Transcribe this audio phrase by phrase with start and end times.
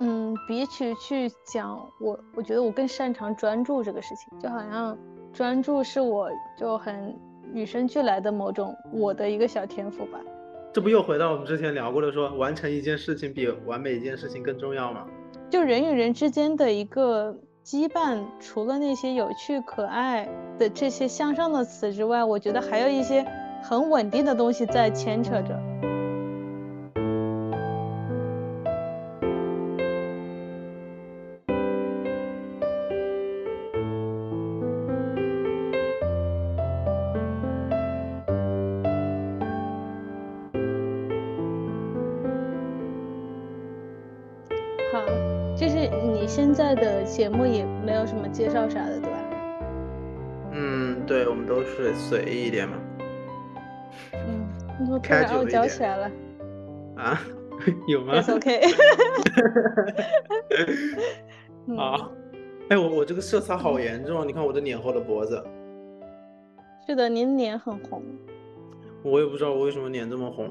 [0.00, 4.96] 嗯，比起去讲我，我觉得我更擅长专注这个事情，就好像
[5.32, 7.14] 专注是我就很
[7.52, 10.18] 与生俱来的某种我的一个小天赋吧。
[10.72, 15.06] 这不又回到我们之前聊过的，说完成一件事情比完美一件事情更重要吗？
[15.50, 20.28] 就人与人之间的一个羁绊，除了那些有趣可爱
[20.58, 23.26] 的这些向上的词之外，我觉得还有一些
[23.62, 25.60] 很稳定的东西在牵扯着。
[47.10, 49.16] 节目也没有什么介绍啥的，对吧？
[50.52, 52.76] 嗯，对，我们都是随意一点嘛。
[54.12, 56.10] 嗯，你怎么突然傲娇起来了？
[56.96, 57.20] 啊？
[57.88, 58.60] 有吗？It's OK。
[61.76, 62.12] 好。
[62.70, 65.44] 哎，我我这个色差好严重，你看我的脸和我的脖子。
[66.86, 68.02] 是的，您脸很红。
[69.02, 70.48] 我也不知道我为什么脸这么红。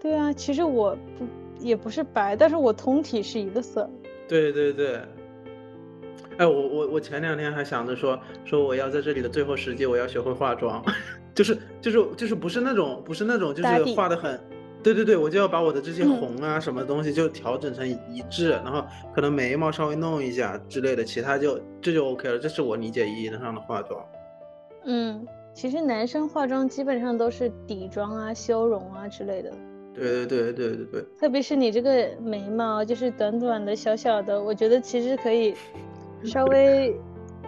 [0.00, 1.26] 对啊，其实我不。
[1.60, 3.88] 也不是白，但是我通体是一个色。
[4.26, 5.00] 对对对，
[6.38, 10.82] 哎，我我我前两天还想着说说我要在这里的最后时节，我要学会化妆，
[11.34, 14.40] 就是就是就是不是那种不是那种就是画的很，
[14.82, 24.04] 对对对，我就要把我的这些红啊什么东西就调整成一致，然后可能眉毛稍微弄一下之类的，其他就这就 OK 了，这是我理解意义上的化妆。
[24.86, 29.52] 嗯，其实男生化妆基本上都是底妆啊、修容啊之类的。
[29.94, 35.54] 对对对对对对，特别是你这个眉毛，就是短短的小小的，我觉得其实可以
[36.24, 36.94] 稍微，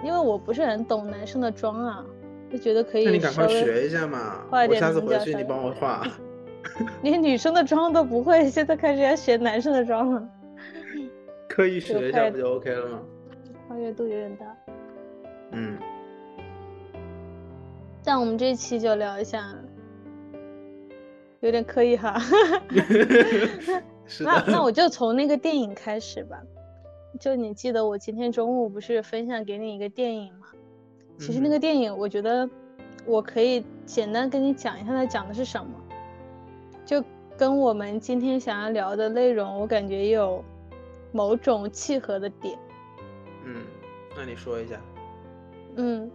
[0.04, 2.04] 因为我不是很懂男生的妆啊，
[2.52, 3.04] 就觉得可以。
[3.04, 6.06] 那你赶快学一下嘛，我下次回去你帮我画。
[7.02, 10.28] 连女生的妆都不会，现在开始要学男生的妆了。
[11.48, 13.02] 刻意学一下不就 OK 了吗？
[13.66, 14.44] 跨越度有点大。
[15.52, 15.78] 嗯。
[18.04, 19.42] 那我们这期就聊一下。
[21.46, 22.20] 有点刻意哈，
[24.20, 26.42] 那那我就从那个电影开始吧。
[27.18, 30.48] 就你记得我今天中午不是分享给你一个电影吗？
[31.18, 32.46] 其实那个电影，我觉得
[33.06, 35.70] 我可以简单跟你讲一下它讲的是什么，
[36.84, 37.02] 就
[37.38, 40.44] 跟我们今天想要聊的内容，我感觉有
[41.10, 42.58] 某种契合的点。
[43.46, 43.62] 嗯，
[44.14, 44.78] 那你说一下。
[45.76, 46.10] 嗯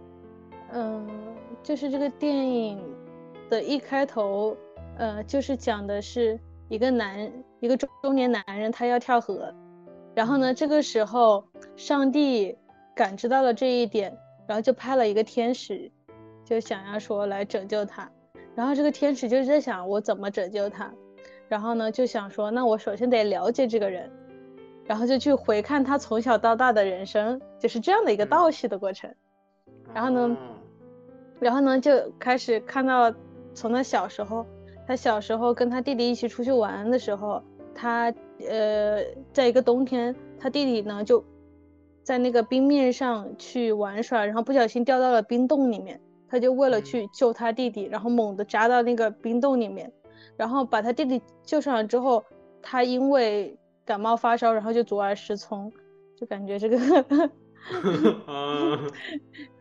[0.72, 1.08] 嗯，
[1.64, 2.80] 就是这个电影
[3.50, 4.56] 的一开头。
[4.96, 6.38] 呃，就是讲的是
[6.68, 9.52] 一个男，一个中中年男人，他要跳河，
[10.14, 11.44] 然后呢，这个时候
[11.76, 12.56] 上帝
[12.94, 14.16] 感知到了这一点，
[14.46, 15.90] 然后就派了一个天使，
[16.44, 18.08] 就想要说来拯救他，
[18.54, 20.92] 然后这个天使就在想我怎么拯救他，
[21.48, 24.10] 然后呢就想说，那我首先得了解这个人，
[24.84, 29.12] 然后就去回看他从小到大的人生，就是这样的一个倒叙的过程，
[29.94, 30.36] 然后呢，
[31.40, 33.12] 然后呢就开始看到
[33.54, 34.46] 从他小时候。
[34.86, 37.42] 他小时候跟他弟弟一起出去玩的时候，
[37.74, 38.12] 他
[38.48, 41.24] 呃，在一个冬天，他弟弟呢就
[42.02, 46.00] 在那个冰面上去玩耍，然后不小心掉到了冰洞里面。
[46.28, 49.92] 他就为了去救他弟弟，然后猛地扎到那个冰洞里面，
[50.34, 52.24] 然后把他弟弟救上来之后，
[52.62, 55.70] 他因为感冒发烧，然后就左耳失聪，
[56.16, 56.78] 就感觉这个。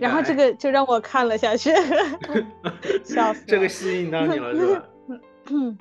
[0.00, 1.70] 然后这个就让我看了下去，
[3.02, 3.44] 笑死。
[3.46, 4.88] 这个吸引到你了是吧？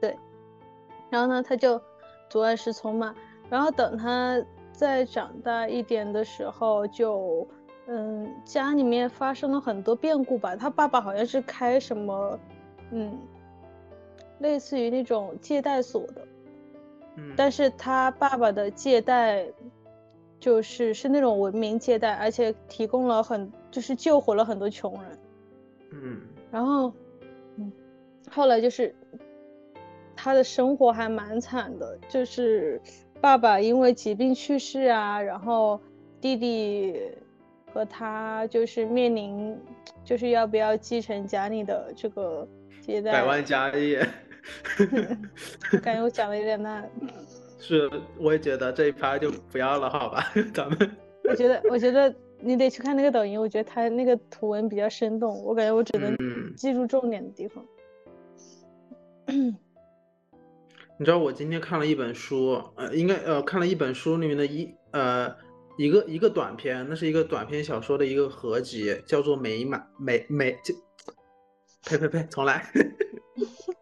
[0.00, 0.16] 对。
[1.08, 1.80] 然后呢，他就
[2.28, 3.14] 左耳失聪嘛。
[3.48, 7.46] 然后等他再长大一点的时候，就
[7.86, 10.56] 嗯，家里面发生了很多变故吧。
[10.56, 12.38] 他爸爸好像是开什么，
[12.90, 13.16] 嗯，
[14.40, 16.26] 类似于那种借贷所的。
[17.16, 17.34] 嗯。
[17.36, 19.46] 但是他爸爸的借贷。
[20.42, 25.18] 就是是那种文明借贷，而且提供了很，就是救活了很多穷人。
[25.92, 26.20] 嗯，
[26.50, 26.92] 然后，
[27.58, 27.70] 嗯，
[28.28, 28.92] 后来就是
[30.16, 32.80] 他的生活还蛮惨的，就是
[33.20, 35.80] 爸爸因为疾病去世啊，然后
[36.20, 37.00] 弟弟
[37.72, 39.56] 和他就是面临，
[40.04, 42.48] 就是要不要继承家里的这个
[42.80, 44.04] 借贷，百万家业。
[45.84, 46.90] 感觉我讲的有点烂。
[47.64, 47.88] 是，
[48.18, 50.24] 我也觉得这一趴就不要了，好吧？
[50.52, 56.16] 咱们，我觉得，我觉得你得去看那个抖音，我觉得他那个图文比较生动，我感觉我只能
[56.56, 57.64] 记住重点的地方。
[60.98, 65.32] 你知道我今天看了一本书，呃，应该呃看了一本书里面的一呃
[65.78, 70.74] 一个一个短篇，那是一个短篇小说的一个合集，叫做《美满美美》，就
[71.84, 72.66] 呸呸呸，重来，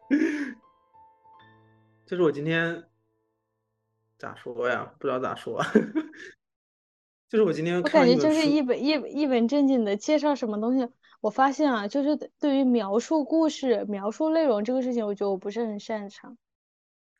[2.04, 2.84] 就是我今天。
[4.20, 4.92] 咋说呀？
[4.98, 5.60] 不知道咋说。
[7.30, 8.88] 就是我今天我感觉就是一本一
[9.20, 10.86] 一本正经的介绍什么东西。
[11.20, 16.36] 我发现啊，就是对于描述故事、描述内容这个事情，我觉得我不是很擅长。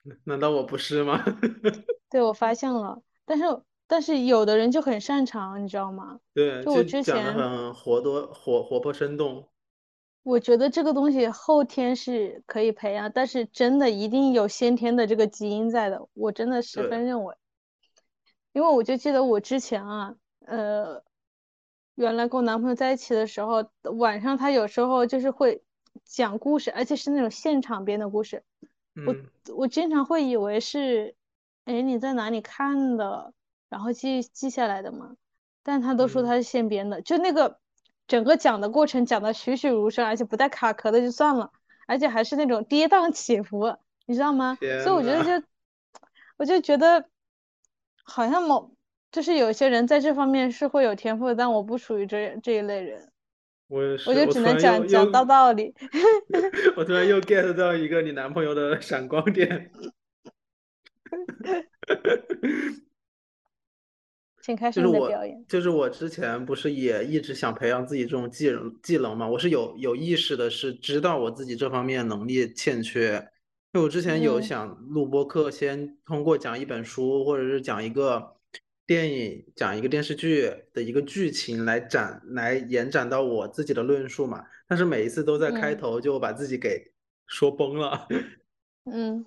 [0.24, 1.22] 难道我不是吗？
[2.10, 3.02] 对，我发现了。
[3.24, 3.44] 但是
[3.86, 6.18] 但是有的人就很擅长，你知道吗？
[6.34, 9.48] 对，就我之前很活多活活泼生动。
[10.22, 17.34] 我觉得这个东西后天是可以培养，但是真的一定有先天的这个基因在的，我真的十分认为。
[18.52, 20.14] 因为我就记得我之前啊，
[20.44, 21.02] 呃，
[21.94, 23.64] 原来跟我男朋友在一起的时候，
[23.96, 25.62] 晚上他有时候就是会
[26.04, 28.42] 讲故事，而且是那种现场编的故事。
[29.06, 29.16] 我
[29.56, 31.14] 我经常会以为是，
[31.64, 33.32] 哎，你在哪里看的，
[33.70, 35.16] 然后记记下来的嘛。
[35.62, 37.58] 但他都说他是现编的，就那个。
[38.10, 41.52] 整个讲的过程讲的栩栩如生，而且不带卡壳的就算了，
[41.86, 43.76] 而且还是那种跌宕起伏，
[44.06, 44.58] 你知道吗？
[44.82, 45.46] 所以我觉得就，
[46.36, 47.04] 我就觉得，
[48.02, 48.74] 好像某
[49.12, 53.12] 就是有些人在这方面是会有天赋，但我不属于这这一类人。
[53.68, 54.10] 我也是。
[54.10, 55.72] 我就只能讲讲到道理。
[56.74, 59.70] 我突然又 get 到一个你男朋友的闪光点。
[64.42, 65.44] 请开始你的表演。
[65.48, 69.28] 就是我之前不是也一直想培养自己这种技能技能嘛？
[69.28, 73.30] 我是有有意识的，是知道我自己这方面能力欠缺。
[73.72, 78.36] 就我之前有想录播课，先通过讲一本书或者是讲一个
[78.86, 84.44] 电影、讲一个电视剧的一个剧情来展来延展到我自己的论述嘛。
[84.66, 86.92] 但是每一次都在开头就把自己给
[87.26, 88.08] 说崩了。
[88.90, 89.24] 嗯。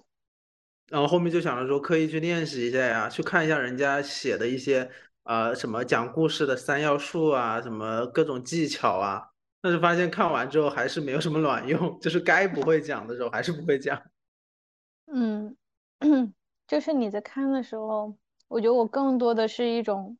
[0.90, 4.90] 然后后面就想着说，刻意去练习一下呀，去看一下人家写的一些
[5.24, 9.30] 呃什么讲故事的三要素啊，什么各种技巧啊。
[9.62, 14.02] 但是发现看完之后还是没有什么卵用，就是该不会讲的时候还是不会讲。
[15.06, 15.56] 嗯，
[16.68, 18.18] 就是你在看的时候，
[18.50, 20.18] 我觉得我更多的是一种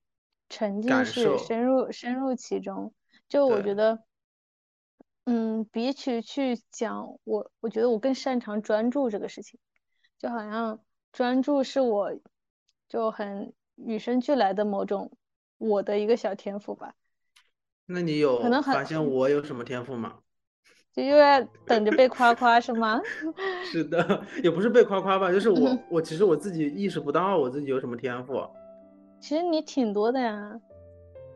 [0.48, 2.94] 沉浸式、深入深入其中。
[3.28, 4.00] 就我觉得，
[5.26, 9.60] 嗯，比起去讲，我我觉得我更擅长专注这个事情。
[10.24, 10.80] 就好像
[11.12, 12.10] 专注是我
[12.88, 15.12] 就很与生俱来的某种
[15.58, 16.94] 我的一个小天赋吧。
[17.88, 20.20] 那你有可能发现我有什么天赋吗？
[20.94, 23.02] 就又要等着被夸夸是吗？
[23.70, 28.42] 是的， 也不是被夸夸吧，就是我 我其实我自己意识不到我自己有什么天赋。
[29.20, 30.58] 其实你挺多的呀。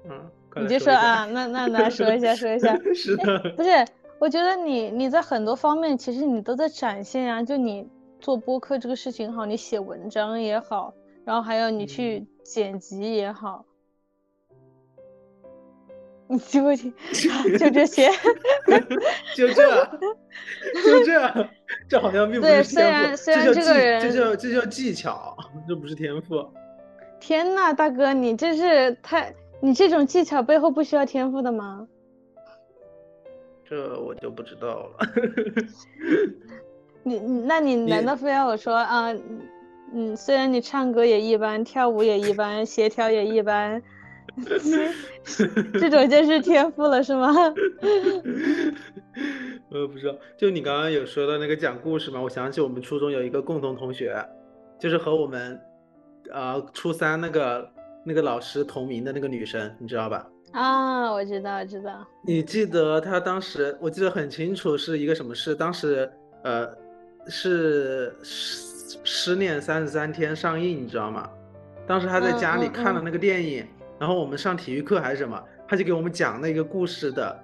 [0.05, 0.31] 嗯。
[0.55, 2.73] 你就说啊，那那那说一下说一下。
[2.95, 3.37] 是的。
[3.57, 3.69] 不是，
[4.17, 7.85] 我觉得你你在很多方面其实你都在展现啊，就你。
[8.27, 10.93] 做播客这个事情好，你写文章也好，
[11.23, 13.63] 然后还有你去剪辑也好，
[16.27, 16.93] 你听不听？
[17.57, 18.09] 就这些，
[19.33, 19.85] 就这，
[20.83, 21.49] 就这，
[21.87, 22.69] 这好像并不是天赋。
[22.69, 25.33] 虽然虽然这个人，这叫这叫技巧，
[25.65, 26.45] 这不是天赋。
[27.21, 31.87] 天呐，大哥，你这是太，你这种技巧背后不需要天赋的吗？
[33.63, 34.97] 这我就不知道了。
[37.03, 39.13] 你那你难道非要我说啊？
[39.93, 43.81] 嗯，虽然你唱歌也一般，跳舞也一般，协调也一般，
[45.79, 47.33] 这种就是天赋了是吗？
[49.69, 54.13] 我 不知道，就你刚刚有说到那个讲故事嘛，我想起我们初中有一个共同同学，
[54.77, 55.57] 就是和我们
[56.33, 57.71] 呃初三那个
[58.05, 60.27] 那个老师同名的那个女生，你知道吧？
[60.51, 62.05] 啊，我知道，知道。
[62.25, 65.55] 你记得她当时，我记得很清楚，是一个什么事？
[65.55, 66.11] 当时
[66.43, 66.67] 呃。
[67.29, 71.29] 是失失恋三十三天上映，你知道吗？
[71.85, 73.65] 当时他在家里看了那个电影，
[73.97, 77.43] 然后我们上体育课还是什么，他就给我们讲那个故事的，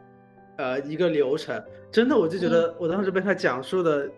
[0.57, 1.63] 呃，一个流程。
[1.91, 4.09] 真的，我就觉得我当时被他讲述的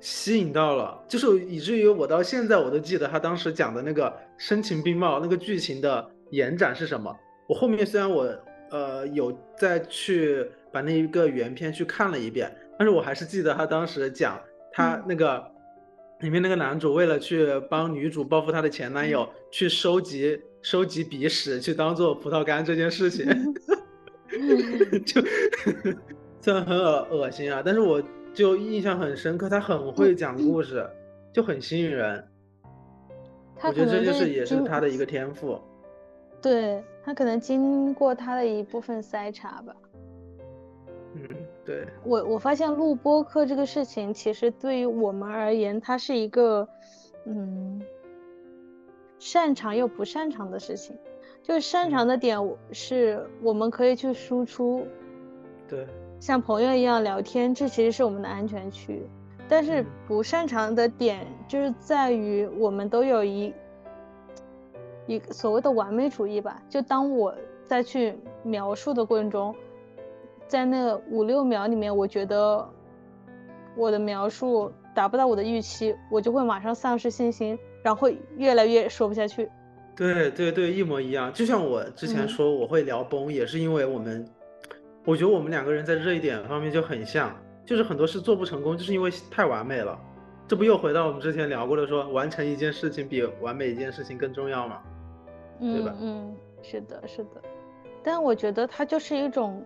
[0.00, 7.14] 吸引到了，就是以至于我到现在我都记得他当时讲的那个声情并茂，那个剧情的延展是什么。
[7.46, 8.34] 我后面虽然我
[8.70, 12.50] 呃有再去把那一个原片去看了一遍。
[12.80, 14.40] 但是我还是记得他当时讲
[14.72, 15.52] 他那个
[16.20, 23.26] 里面那个男主为了去帮女主报复他的前男友，去收集收集鼻屎去当做葡萄干这件事情，
[25.04, 25.20] 就
[26.40, 30.88] 虽然很恶恶心啊，但是我就印象很深刻，他很会讲故事，
[31.34, 32.26] 就很吸引人。
[33.62, 35.60] 我觉得这就是也是他的一个天赋。
[36.40, 39.76] 对他可能经过他的一部分筛查吧。
[41.14, 41.28] 嗯，
[41.70, 46.68] 对我我发现录播课这个事情，其实对于我们而言，它是一个
[47.26, 47.80] 嗯
[49.20, 50.96] 擅长又不擅长的事情。
[51.42, 52.38] 就擅长的点
[52.72, 54.84] 是我们可以去输出，
[55.68, 55.86] 对，
[56.18, 59.06] 像朋友一样聊天，这其实是我们的安全区。
[59.48, 63.54] 但是不擅长的点就是在于我们都有一
[65.06, 66.60] 一所谓的完美主义吧。
[66.68, 67.34] 就当我
[67.64, 69.54] 在去描述的过程中，
[70.50, 72.68] 在那五六秒里面，我觉得
[73.76, 79.48] 我的描述达不到我的预期，我就会马上丧失信心，然后越来越说不下去。
[79.94, 81.32] 对对对，一模一样。
[81.32, 84.28] 就像我之前说我会聊崩，也是因为我们，
[85.04, 87.32] 我觉得我们两个人在这一点方面就很像。
[87.64, 89.96] 就是很多事做不成功，就是因为太完美了。
[90.48, 94.82] 这不又回到我们之前聊过的，说完成一件事情比完美一件事情更重要吗？
[95.60, 95.94] 对吧？
[96.00, 97.40] 嗯，是的，是的。
[98.02, 99.62] 但我觉得它就是一种，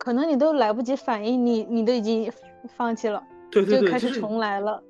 [0.00, 2.32] 可能你都来不及反应，你你都已经
[2.74, 4.82] 放弃了，对对对，就开始重来了。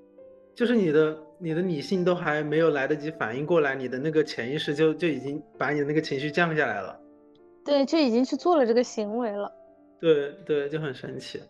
[0.54, 6.96] 就是你的你的理性都还没有来得及反应过来，你的那个潜意识就就已经把你的那个情绪降下来了。
[7.64, 9.50] 对，就已经去做了这个行为了。
[9.98, 11.42] 对对，就很神奇，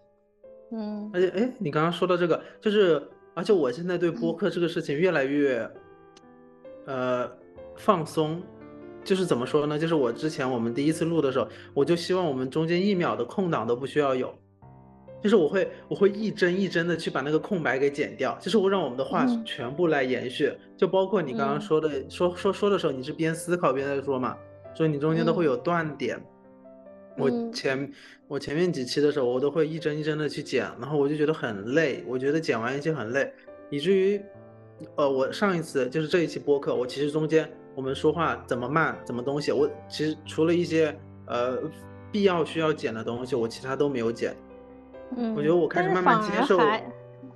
[0.72, 3.00] 嗯，而且哎，你刚刚说到这个，就是
[3.34, 5.70] 而且我现在对播客这个事情越来越，
[6.86, 7.30] 呃，
[7.76, 8.42] 放松，
[9.10, 9.76] 就是怎么说呢？
[9.76, 14.32] 就是我之前我们第一次录的时候，我就希望我们中间一秒的空档都不需要有，
[15.20, 24.36] 就是我会我会一帧一帧的去把那个空白给剪掉，就是我让我们的话全部来延续，就包括你刚刚说的说说说的时候，你是边思考边在说嘛，
[24.76, 26.16] 所以你中间都会有断点。
[27.18, 27.92] 我前
[28.28, 33.32] 我前面几期的时候，我都会一帧一帧的去剪，然后我就觉得很累，我觉得剪完一期很累，
[33.70, 34.22] 以至于，
[34.94, 37.50] 呃，我上一次就是这一期播客，我其实中间
[37.80, 40.94] 我们说话怎么慢怎么东西，我其实除了一些
[41.26, 41.58] 呃
[42.12, 44.36] 必要需要剪的东西，我其他都没有剪。
[45.16, 46.58] 嗯，我觉得我开始慢慢接受，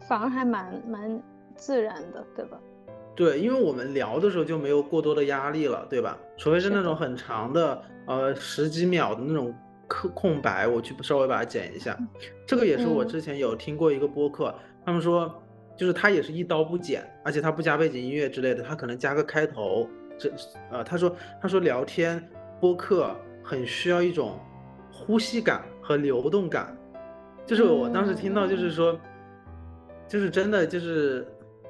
[0.07, 1.23] 反而还蛮蛮
[1.57, 2.59] 自然的，对吧？
[3.17, 6.19] 对，因为我们聊的时候就没有过多的压力了，对吧？
[6.37, 9.55] 除非是那种很长的，呃，十几秒的那种
[9.89, 11.99] 空空白，我去稍微把它剪一下。
[12.47, 15.43] 这个也是我之前有听过一个播客，他们说，
[15.75, 19.89] 就是他也是一刀不剪，而且他不加背景音乐之类的，他可能加个开头。
[20.19, 20.33] 这，
[20.71, 22.23] 呃，他说，他说聊天
[22.61, 24.39] 播客很需要一种
[24.93, 26.77] 呼吸感和流动感，
[27.47, 28.99] 就是我当时听到，就是说，
[30.09, 31.27] 就是真的就是。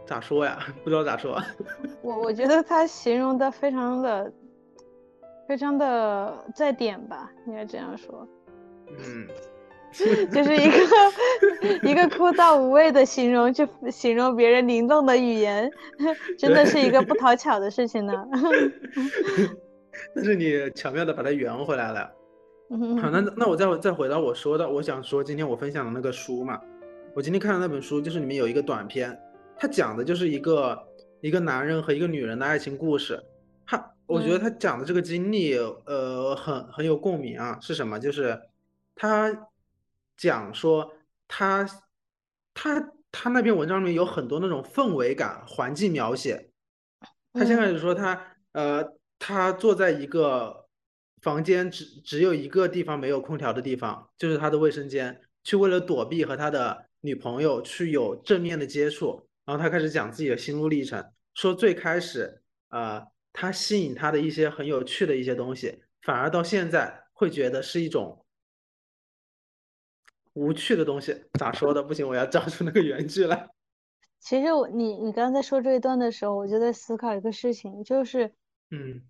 [0.07, 0.59] 咋说呀？
[0.85, 1.43] 不知道咋说。
[2.03, 4.31] 我我觉得他形容的非常的，
[5.49, 8.29] 非常的在点吧，应该这样说。
[8.99, 9.27] 嗯，
[10.31, 10.77] 就是一个
[11.85, 15.71] 一个枯燥无味的形容，去形容别人灵动的语言，
[16.39, 18.27] 真的是一个不讨巧的事情呢。
[20.15, 22.11] 但是你巧妙的把它圆回来了。
[23.01, 26.61] 好，那那我再再回到我说的，我想说今天我分享的那个书嘛，
[27.15, 29.17] 我今天看的那本书就是里面有一个短片。
[29.57, 30.77] 它讲的就是一个
[31.21, 33.23] 一个男人和一个女人的爱情故事。
[33.65, 37.57] 他，我觉得他讲的这个经历，呃，很很有共鸣啊。
[37.61, 38.01] 是什么？
[38.01, 38.37] 就是
[38.97, 39.31] 他
[40.17, 40.91] 讲说
[41.29, 41.69] 他
[42.53, 46.51] 他他那篇文章里面有很多那种氛围感、环境描写。
[47.33, 50.67] 他先开始说他呃，他坐在一个
[51.23, 59.29] 房间只只有一个地方没有空调的地方，就是他的卫生间，去为了躲避和他的女朋友去有正面的接触。
[59.45, 61.05] 然后他开始讲自己的心路历程，
[61.35, 62.41] 说最开始，
[62.71, 68.24] 呃，他吸引他的一些很有趣的一些东西，反而到现在会觉得是一种
[70.35, 71.25] 无趣的东西。
[71.39, 71.83] 咋说的？
[71.83, 73.49] 不行，我要找出那个原句来。
[74.21, 78.33] 其实我你你刚才说这一段的时候，我就在思考一个事情，就是，
[78.71, 79.03] 嗯，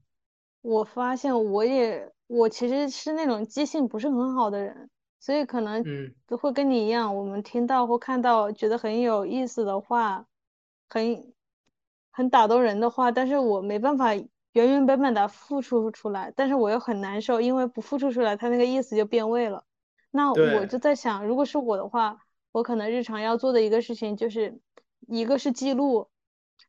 [0.63, 4.89] 我发现我也我其实是那种记性不是很好的人。
[5.21, 5.83] 所以可能
[6.27, 10.27] 都会跟你一样，我们听到或看到觉得很有意思的话，
[10.91, 11.33] 很
[12.11, 19.65] 很打动人的话，但是我没办法原原本本的复述出来，但是我又很难受，因为不复述出来，它那个意思就变味了。
[20.17, 24.61] 那我就在想，如果是我的话，我可能日常要做的一个事情就是，
[25.09, 26.09] 一个是记录，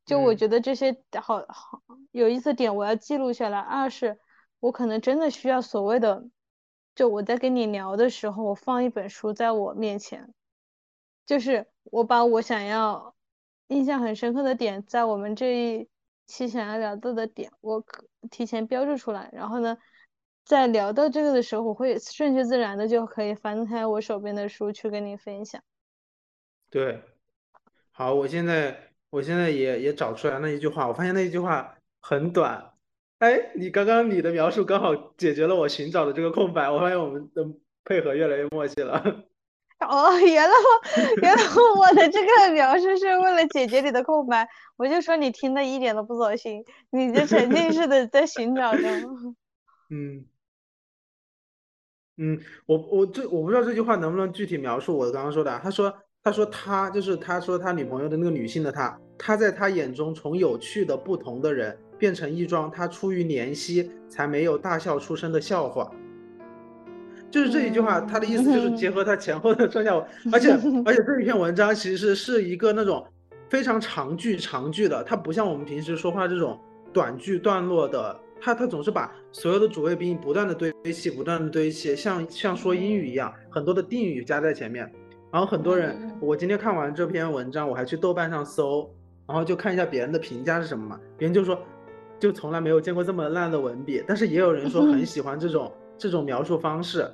[0.03, 4.19] 就我觉得这些好好有意思点我要记录下来；二是
[4.59, 6.25] 我可能真的需要所谓的。
[6.95, 10.33] 就我在跟你聊的时候，我放一本书在我面前，
[11.27, 13.13] 就是我把我想要
[13.67, 15.89] 印象很深刻的点，在我们这一
[16.25, 19.29] 期想要聊到的点，我可提前标注出来。
[19.33, 19.77] 然后呢，
[20.45, 25.61] 在聊到这个的时候，我会顺其自然的就可以翻开我手边的书去跟你分享。
[26.69, 27.01] 对，
[27.91, 32.73] 好，我现在我现在也也找出来那一句话，我发现那一句话很短。
[33.19, 37.43] 哎，你刚刚你的描述刚好解决了我寻找的这个空白，我发现我们的
[37.83, 39.01] 配合越来越默契了。
[39.79, 40.55] 哦，原来
[41.21, 41.43] 原来
[41.77, 44.47] 我的这个描述是为了解决你的空白，
[44.77, 49.35] 我就说你听的一点都不走心，你就沉浸式的在寻找中。
[49.89, 50.25] 嗯
[52.17, 55.59] 嗯，我我这我不知道这句话能不能具体描述我刚刚说的。
[55.61, 55.93] 他说
[56.23, 65.91] 他说他就是他说他女朋友的那个女性的他，他在他眼中从有趣的不同的人变成一桩他出于怜惜才没有大笑出声的笑话。
[67.29, 70.51] 就是这一句话，他的意思就是结合他前后的上下文，而且
[70.85, 73.05] 而且这一篇文章其实是一个那种
[73.49, 76.57] 非常长句长句的，它不像我们平时说话这种
[76.93, 84.87] 短句段落的，他他总是把所有的主谓宾不断的堆砌，不断的堆砌，像像说英语一样，很多的定语加在前面。
[85.31, 88.87] 然后很多人，我今天看完这篇文章，我还去豆瓣上搜，
[89.25, 91.59] 然后就看一下别人的评价是什么嘛，别人就说
[92.19, 97.09] 就从来没有见过这么烂的文笔，但是也有人说很喜欢这种 这种描述方式。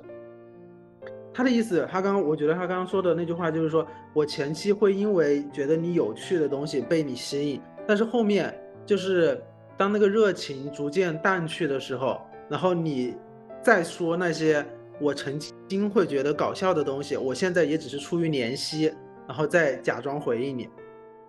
[1.34, 8.54] 他的意思，他刚刚我觉得他刚刚说的那句话就是说，我前期会因为觉得你有趣的东西被你吸引，但是后面
[8.86, 9.42] 就是
[9.82, 13.16] 当那个热情逐渐淡去的时候，然后你
[13.64, 14.64] 再说那些
[15.00, 18.94] 我曾经会觉得搞笑的东西，我现在也只是出于怜惜，
[19.28, 20.70] 然后再假装回应你，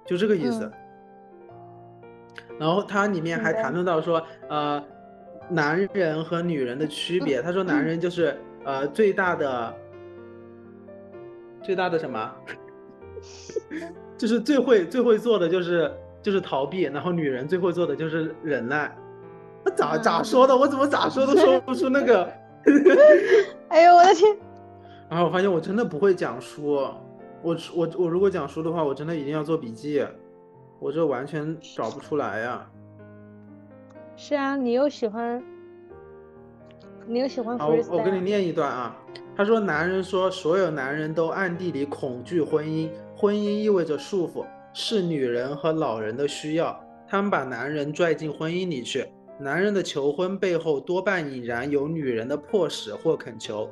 [0.04, 0.70] 就这个意思。
[2.60, 4.84] 然后他里面还谈论到说，呃，
[5.48, 9.74] 男人和女人的区别，他说男人就是呃最大的。
[11.62, 12.36] 最大的什么？
[14.18, 15.90] 就是最会最会做的就是
[16.22, 18.96] 就是逃避，然后女人最会做的就是忍耐。
[19.64, 20.56] 那咋咋说的？
[20.56, 22.32] 我怎么咋说都说不出那个。
[23.68, 24.36] 哎呦我的天！
[25.10, 26.74] 然后我发现我真的不会讲书，
[27.42, 30.06] 我我我如果讲书的话，我真的一定要做笔记，
[30.78, 32.64] 我这完全找不出来呀。
[34.16, 35.42] 是啊，你又喜欢，
[37.06, 37.58] 你又喜欢。
[37.58, 38.96] 好，我给你念一段啊。
[39.34, 46.78] 他说：“男人说，所有男人都暗地里恐惧婚姻，婚姻意味着束缚，是女人和老人的需要。
[47.08, 49.06] 他们把男人拽进婚姻里去，
[49.38, 53.70] 男人的求婚背后多半已然有女人的迫使或恳求。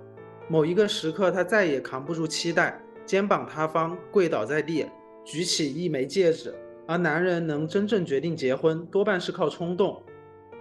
[0.49, 4.87] 某一个时刻，他再也扛不住期待，肩膀塌方，跪倒在地，
[5.25, 6.55] 举起一枚戒指。
[6.87, 10.03] 而男人能真正决定结婚，多半是靠冲动，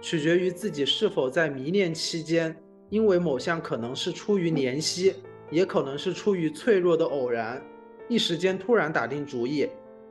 [0.00, 2.56] 取决于自己是否在迷恋期间。”
[2.90, 5.14] 因为某项可能是出于怜惜，
[5.48, 7.62] 也可能是出于脆弱的偶然，
[8.08, 9.68] 一时间突然打定主意；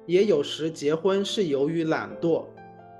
[0.10, 2.44] 也有时结婚是由于懒惰，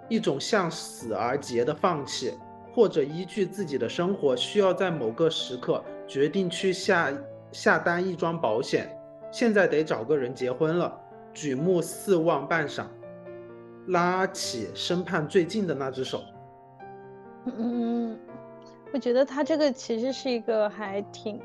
[0.08, 2.36] 一种向死而结的放弃，
[2.72, 7.12] 或者依据自己的生活需要，在某个时刻决定去下
[7.52, 8.96] 下单一桩保险。
[9.32, 10.96] 现在得找个人结婚了，
[11.34, 12.86] 举目四望半晌，
[13.88, 16.22] 拉起身畔最近的那只手。
[17.48, 18.16] 嗯。
[18.94, 21.42] 我觉得他这个其实是一个还挺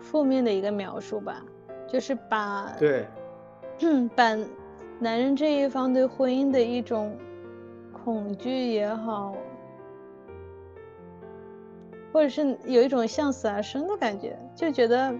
[0.00, 1.40] 负面的一个描述吧，
[1.86, 3.06] 就是把对，
[4.16, 4.36] 把
[5.00, 7.16] 男人这一方对婚姻的一种
[7.92, 9.36] 恐惧也好，
[12.12, 15.14] 或者是有一种向死而生的感觉，就觉得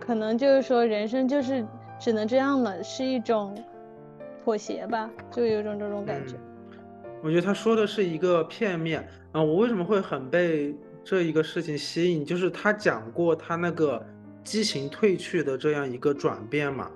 [0.00, 1.66] 可能就是说人生就是
[2.00, 3.54] 只能这样了，是一种
[4.42, 6.34] 妥协吧，就有种这种感觉。
[7.22, 9.06] 我觉得他说的是一个片面。
[9.32, 12.24] 啊，我为什么会很被这一个事情吸引？
[12.24, 14.02] 就是他讲过他那个
[14.42, 16.90] 激情褪去的这样一个转变嘛。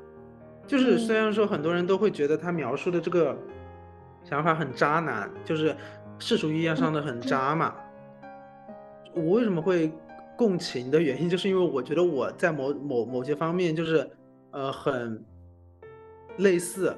[0.73, 3.37] 就是虽然说很多人都会觉得他描述的这个
[4.25, 5.77] 想法很渣男，就是
[6.19, 7.75] 世俗意义上的很渣嘛。
[9.13, 9.93] 我为什么会
[10.35, 14.11] 共情的原因，就是因为我觉得我在某某某些方面就是
[14.53, 15.23] 呃很
[16.39, 16.97] 类似。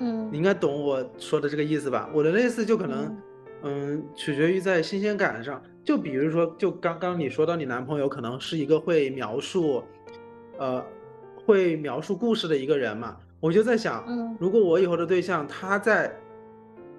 [0.00, 2.10] 嗯，你应该懂我说的这个意思吧？
[2.12, 3.16] 我的类似就可能。
[3.66, 5.62] 嗯，取决于在新鲜感上。
[5.84, 9.84] 就比如说，就刚刚你说到你男朋友可能是一个会描述，
[10.58, 10.84] 呃，
[11.44, 16.12] 会描述故事的一个人嘛，我就在想，嗯，如果我以后的对象他在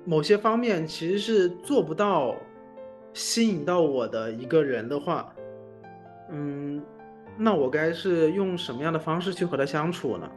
[0.03, 2.35] 某些方面其实是做不到
[3.13, 5.33] 吸引到我的一个人的话，
[6.29, 6.81] 嗯，
[7.37, 10.31] 那我该是用什么样的方式去和他相处呢？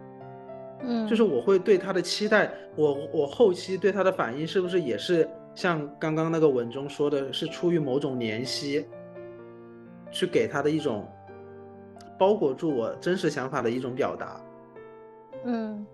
[0.81, 5.29] 嗯，就是我会对他的期待，我我后期对他的反应是不是也是？
[5.55, 8.87] 像刚刚那个文中说的是出于某种怜惜，
[10.09, 11.09] 去给他的一种
[12.19, 14.41] 包裹住我真实想法的一种表达。
[15.45, 15.87] 嗯，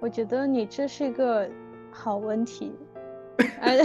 [0.00, 1.48] 我觉得你这是一个
[1.90, 2.72] 好问题，
[3.60, 3.76] 而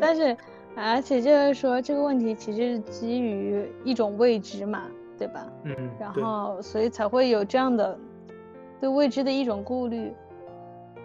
[0.00, 0.36] 但是
[0.76, 4.82] 而且就是说这个问题其实是基于一种未知嘛，
[5.18, 5.46] 对吧？
[5.64, 7.98] 嗯，然后所以才会有这样的
[8.80, 10.12] 对未知的一种顾虑。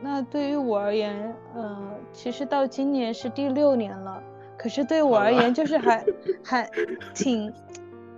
[0.02, 4.24] 那对于我而言，嗯，其实到今年是第六年了，
[4.58, 6.06] 可是对我而言，就是还
[6.42, 6.70] 还
[7.14, 7.54] 挺，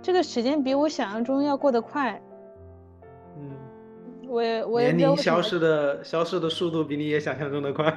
[0.02, 2.20] 这个时间比我想象中要过得快。
[3.38, 7.96] 嗯，我也我也年龄消失的消失的速度比你也想象中的快。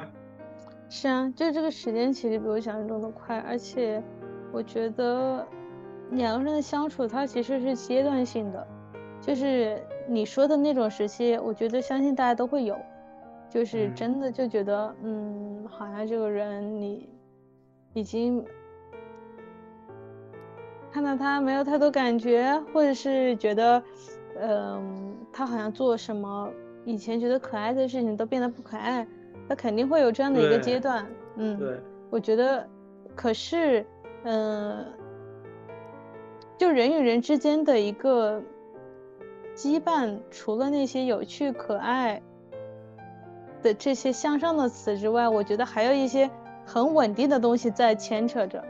[0.88, 4.02] 是啊，就这个时间其实比我想象中的快，而且
[4.54, 5.46] 我觉得
[6.12, 8.68] 两个人的相处，它其实是阶段性的，
[9.20, 12.78] 就是你说的那种时期，我觉得相信大家都会有，
[13.50, 17.10] 就是嗯真的就觉得，嗯，好像这个人你
[17.94, 18.46] 已经
[20.96, 23.84] 看到他没有太多感觉，或者是觉得，
[24.40, 26.50] 嗯、他好像做什么
[26.86, 29.06] 以前觉得可爱的事情都变得不可爱，
[29.50, 31.06] 他肯定会有这样的一个阶段，
[31.36, 31.60] 嗯。
[31.60, 32.66] 对，我觉得，
[33.14, 33.86] 可是，
[34.24, 34.86] 嗯、
[36.58, 38.42] 就人与人之间的一个
[39.54, 42.24] 羁绊，除了那些有趣可爱
[43.62, 46.32] 的这些向上的词之外，我觉得还有一些
[46.66, 48.64] 很稳定的东西在牵扯着。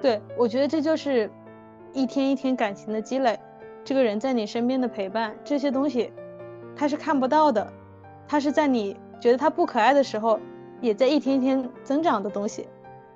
[0.00, 1.30] 对，我觉得这就是
[1.92, 3.38] 一天一天感情的积累，
[3.84, 6.12] 这个人在你身边的陪伴，这些东西
[6.76, 7.72] 他是看不到的，
[8.28, 10.38] 他是在你觉得他不可爱的时候，
[10.80, 12.68] 也在一天一天增长的东西，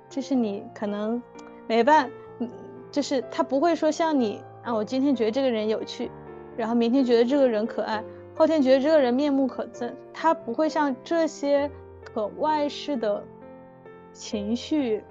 [0.09, 1.21] 这是你可能
[1.67, 2.11] 没办，
[2.91, 6.11] 就是他不会说像你啊，我今天觉得这个人有趣，
[6.57, 8.03] 然后明天觉得这个人可爱，
[8.35, 11.71] 后天觉得这个人面目可憎，他不会像这些
[12.03, 13.23] 可外事的
[14.11, 15.01] 情绪。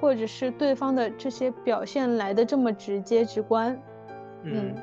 [0.00, 3.72] 或者是对方的这些表现来的这么直接直观，
[4.42, 4.82] 嗯嗯，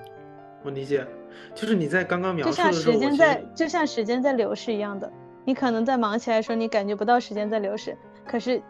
[0.63, 1.05] 我理解，
[1.53, 5.11] 就是你在刚刚描就像述的时候，我其时间在就像时间在流逝一样的。
[5.45, 8.61] 你可能在忙起来的时候，你感觉不到时间在流逝，可是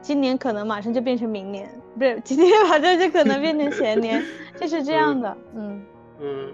[0.00, 4.22] 今年可能马上就变成明年，不是今天马上就可能变成前年，
[4.60, 5.36] 就是这样的。
[5.54, 5.84] 嗯
[6.20, 6.52] 嗯，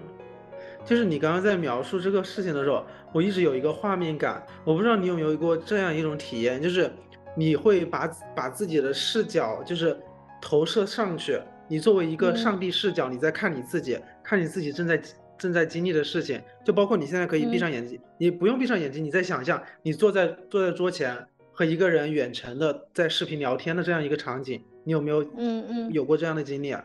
[0.83, 6.91] 就是你刚刚在描述这个事情的时候，我一直有一个画面感，我不知道你有没有过这样一种体验，就是
[7.35, 9.97] 你会把把自己的视角就是
[10.41, 12.37] 投射上去，你作为一个嗯。
[12.37, 15.01] 上帝视角，你在看你自己，看你自己正在
[15.37, 17.59] 正在经历的事情，就包括你现在可以闭嗯。
[17.59, 21.17] 上眼睛，你不用闭上眼睛，你在想象你坐在坐在桌前
[21.51, 25.93] 和一个人远程的在视频聊天的这样一个场景，你有没有嗯嗯。
[25.93, 26.83] 有过这样的经历啊？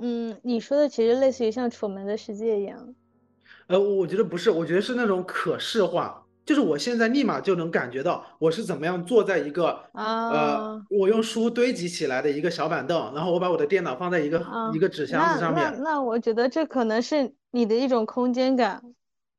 [0.00, 2.94] 嗯，你说的其实类似于像《楚门的世界》一样。
[3.66, 18.82] 呃，我觉得不是，我觉得是那种可视化，就是我现在立马就能感觉到我是怎么样坐在一个呃啊，我用书堆积起来的一个小板凳，然后我把我的电脑放在一个啊一个纸箱子上面，那那，我觉得这可能是你的一种空间感。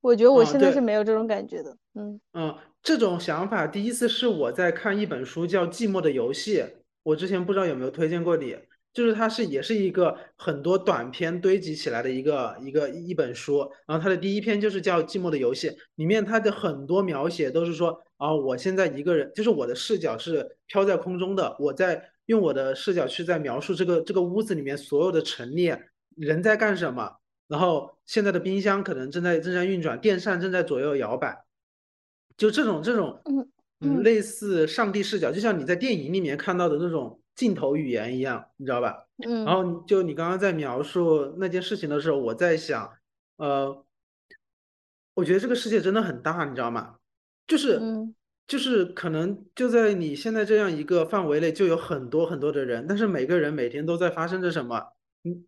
[0.01, 1.77] 我觉得我啊现在是没有这种感觉的。
[1.95, 6.57] 嗯嗯，这种想法第一次是我在看一本书叫《寂寞的游戏》，
[7.03, 8.57] 我之前不知道有没有推荐过你，
[8.93, 27.17] 就是它是也是一个很多短篇堆积起来的一个一个一本书，然后它的第一篇就是叫《寂寞的游戏》，里面它的很多描写都是说啊，我现在一个人，就是我的视角是飘在空中的，我在用我的视角去在描述这个这个屋子里面所有的陈列，人在干什么。
[27.47, 31.43] 然后现在的冰箱可能正在正在运转，电扇正在左右摇摆，
[32.37, 33.53] 就这种这种，嗯。
[34.01, 39.07] 类似上帝视角，就像你在电影里面看到的那种镜头语言一样，你知道吧？
[39.25, 42.91] 嗯然嗯后就你刚刚在描述那件事情的时候，我在想，
[43.37, 43.85] 呃，
[45.13, 46.97] 我觉得这个世界真的很大，你知道吗？
[47.47, 48.15] 就是嗯
[48.45, 54.93] 就是可能就在你现在这样一个范围内，就有很多很多的人，但是每个人每天都在发生着什么，
[55.23, 55.45] 嗯，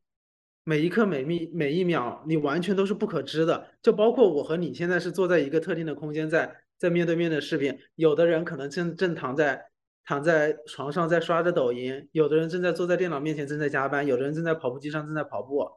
[0.63, 3.67] 每一刻每密每一秒，你完全都是不可知的。
[3.81, 9.69] 就包括我和你现在是坐在一个特定的空间在，在面对面的视频，有的人可能正正躺在
[10.05, 15.69] 躺在床上在刷着抖音，有的人正在坐在电脑面前正在加班，有的人正在跑步机上正在跑步。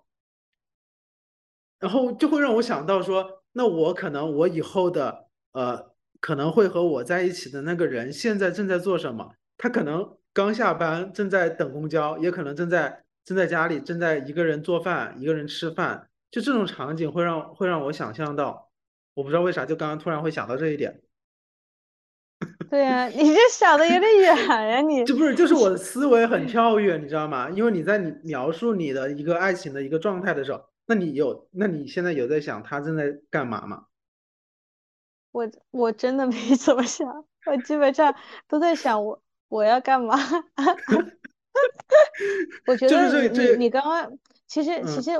[1.81, 9.35] 然后就会让我想到说，那我可能我以后的呃，可能会和我在一起的那个人现在正在做什么？
[9.57, 16.09] 他可能刚下班，正在等公交，也可能正在正在家里正在一个人做饭，一个人吃饭。
[16.31, 18.71] 就这种场景会让会让我想象到，
[19.14, 21.01] 我不知道为啥，就刚刚突然会想到这一点。
[22.70, 24.37] 对呀、你这想的有点远
[24.68, 27.48] 呀，你 这不是，就是我的思维很跳跃，你知道吗？
[27.50, 33.85] 因为你在你描述你的一个爱情的一个状态的时候，那你有，那你现在有在想他正在干嘛吗？
[35.33, 38.14] 我我真的没怎么想，我基本上
[38.48, 40.16] 都在想我我要干嘛。
[42.66, 45.11] 我觉就是得你你你刚刚其实其嗯实，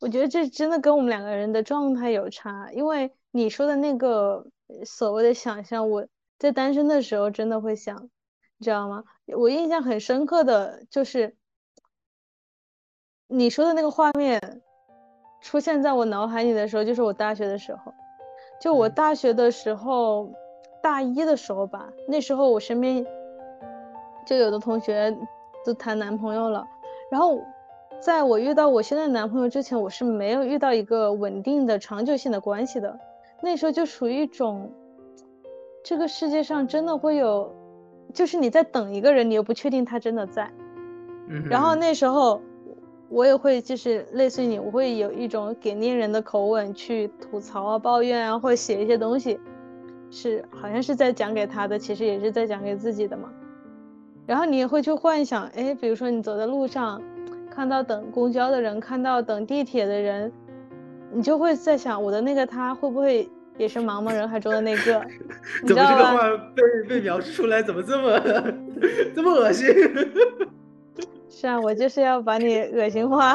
[0.00, 6.06] 我觉得这真的跟我们两个人的状态有差，因为你说的那个呃所谓的想象，我
[6.44, 8.10] 在单身的时候真的会想，
[8.58, 9.04] 你知道吗？
[9.28, 11.34] 我印象很深刻的就是
[13.26, 14.60] 你说的那个画面
[15.40, 17.94] 出现在我脑海里的时候，就是我大学的时候。
[18.60, 20.30] 就我嗯大学的时候，
[20.82, 23.02] 大一的时候吧，那时候我身边
[24.26, 25.16] 就有的同学
[25.64, 26.62] 都谈男朋友了，
[27.10, 27.40] 然后
[28.02, 33.00] 在我遇到我现在男朋友之前，我是没有遇到一个稳定的长久性的关系的，
[33.40, 34.70] 那时候就属于一种，
[35.84, 37.54] 这个世界上真的会有，
[38.14, 40.50] 就是你在等一个人，你又不确定他真的在，
[41.28, 42.40] 嗯然后那时候
[43.10, 49.38] 我也会就是类似于你，我会有一种给恋人的口吻去吐槽啊、抱怨啊，或者写一些东西，
[50.10, 53.30] 是好像是在讲给他的，其实也是在讲给自己的嘛。
[54.26, 57.02] 然后你也会去幻想，哎，比如说你走在路上，
[57.50, 60.32] 看到等公交的人，看到等地铁的人，
[61.12, 65.04] 你就会在想，我的那个他会不会也是茫茫人海中的那个？
[65.66, 68.20] 怎么这个话被被描述出来，怎么这么
[69.14, 69.66] 这么恶心？
[71.28, 73.34] 是啊，我就是要把你恶心化。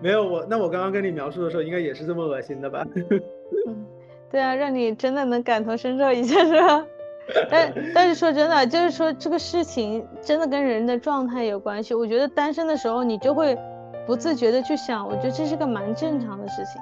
[0.00, 2.86] 没有我，那我刚刚跟你描述的时候，应该也是这么恶心的吧？
[3.66, 3.84] 嗯，
[4.30, 6.86] 对啊，让你真的能感同身受一下，是吧？
[7.50, 11.94] 但但是说真的，就是说这个事情真的跟人的状态有关系。
[11.94, 13.58] 我觉得单身的时候，你就会
[14.06, 16.80] 不自觉的去想，我觉得这是个蛮正常的事情。